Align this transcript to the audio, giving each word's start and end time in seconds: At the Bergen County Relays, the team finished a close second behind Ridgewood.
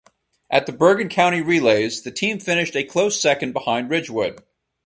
At 0.49 0.65
the 0.65 0.71
Bergen 0.71 1.09
County 1.09 1.41
Relays, 1.41 2.01
the 2.01 2.09
team 2.09 2.39
finished 2.39 2.75
a 2.75 2.83
close 2.83 3.21
second 3.21 3.51
behind 3.53 3.91
Ridgewood. 3.91 4.43